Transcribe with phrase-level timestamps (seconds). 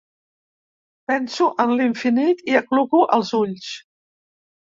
[1.09, 3.71] Penso en l'infinit i acluco els ulls.